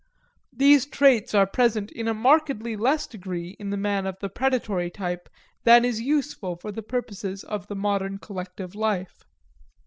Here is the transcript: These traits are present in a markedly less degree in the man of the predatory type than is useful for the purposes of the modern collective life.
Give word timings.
These 0.51 0.87
traits 0.87 1.35
are 1.35 1.45
present 1.45 1.91
in 1.91 2.07
a 2.07 2.13
markedly 2.15 2.75
less 2.75 3.05
degree 3.05 3.55
in 3.59 3.69
the 3.69 3.77
man 3.77 4.07
of 4.07 4.17
the 4.19 4.29
predatory 4.29 4.89
type 4.89 5.29
than 5.63 5.85
is 5.85 6.01
useful 6.01 6.55
for 6.55 6.71
the 6.71 6.81
purposes 6.81 7.43
of 7.43 7.67
the 7.67 7.75
modern 7.75 8.17
collective 8.17 8.73
life. 8.73 9.23